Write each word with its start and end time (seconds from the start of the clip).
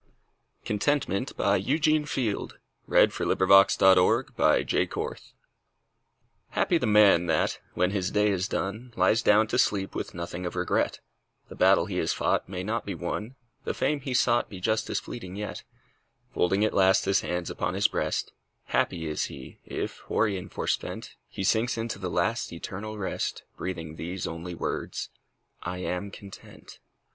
belle, 0.67 0.79
I 0.87 0.93
I 0.93 0.97
pronounce 0.97 1.31
for 1.31 1.59
Jennie, 1.59 2.05
For 2.07 2.89
Jennie 2.89 3.07
doesn't 3.09 3.77
tell! 3.77 4.23
CONTENTMENT 4.25 5.19
Happy 6.49 6.77
the 6.79 6.87
man 6.87 7.27
that, 7.27 7.59
when 7.75 7.91
his 7.91 8.09
day 8.09 8.29
is 8.31 8.47
done, 8.47 8.93
Lies 8.97 9.21
down 9.21 9.45
to 9.45 9.59
sleep 9.59 9.93
with 9.93 10.15
nothing 10.15 10.47
of 10.47 10.55
regret 10.55 11.01
The 11.49 11.55
battle 11.55 11.85
he 11.85 11.99
has 11.99 12.13
fought 12.13 12.49
may 12.49 12.63
not 12.63 12.83
be 12.83 12.95
won 12.95 13.35
The 13.63 13.75
fame 13.75 13.99
he 14.01 14.15
sought 14.15 14.49
be 14.49 14.59
just 14.59 14.89
as 14.89 14.99
fleeting 14.99 15.35
yet; 15.35 15.61
Folding 16.33 16.65
at 16.65 16.73
last 16.73 17.05
his 17.05 17.21
hands 17.21 17.51
upon 17.51 17.75
his 17.75 17.87
breast, 17.87 18.31
Happy 18.69 19.05
is 19.05 19.25
he, 19.25 19.59
if 19.65 19.99
hoary 20.07 20.35
and 20.35 20.51
forespent, 20.51 21.15
He 21.29 21.43
sinks 21.43 21.77
into 21.77 21.99
the 21.99 22.09
last, 22.09 22.51
eternal 22.51 22.97
rest, 22.97 23.43
Breathing 23.55 23.97
these 23.97 24.25
only 24.25 24.55
works: 24.55 25.09
"I 25.61 25.77
am 25.77 26.09
content." 26.09 26.79